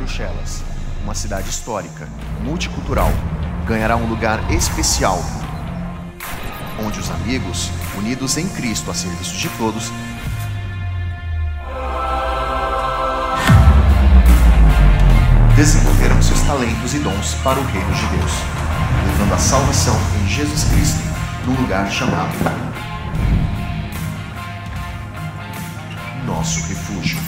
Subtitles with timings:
[0.00, 0.62] Bruxelas,
[1.04, 2.08] uma cidade histórica,
[2.42, 3.10] multicultural,
[3.66, 5.22] ganhará um lugar especial,
[6.82, 9.92] onde os amigos, unidos em Cristo a serviço de todos,
[15.54, 18.32] desenvolveram seus talentos e dons para o reino de Deus,
[19.06, 21.00] levando a salvação em Jesus Cristo
[21.44, 22.32] no lugar chamado
[26.24, 27.18] Nosso Refúgio.